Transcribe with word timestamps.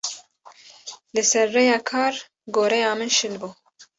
Li 1.13 1.23
ser 1.31 1.45
rêya 1.55 1.79
kar 1.89 2.13
goreya 2.55 2.91
min 2.97 3.11
şil 3.17 3.33
bû. 3.41 3.49